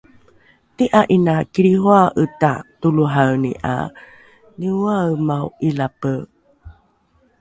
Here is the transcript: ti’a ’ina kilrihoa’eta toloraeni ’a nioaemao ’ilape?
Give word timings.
ti’a 0.75 1.01
’ina 1.15 1.35
kilrihoa’eta 1.53 2.51
toloraeni 2.79 3.51
’a 3.71 3.75
nioaemao 4.59 5.47
’ilape? 5.67 6.13